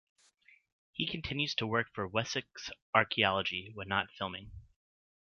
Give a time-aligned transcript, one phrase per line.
[0.93, 4.49] He continues to work for Wessex Archaeology when not filming.